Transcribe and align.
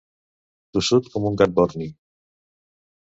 Tossut 0.77 1.11
com 1.15 1.27
un 1.31 1.37
gat 1.41 1.53
borni. 1.59 1.91